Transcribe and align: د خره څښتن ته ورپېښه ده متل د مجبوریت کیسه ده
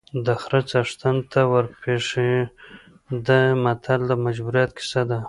د 0.25 0.27
خره 0.41 0.61
څښتن 0.69 1.17
ته 1.31 1.41
ورپېښه 1.51 2.29
ده 3.27 3.39
متل 3.63 3.99
د 4.09 4.11
مجبوریت 4.25 4.69
کیسه 4.77 5.01
ده 5.09 5.19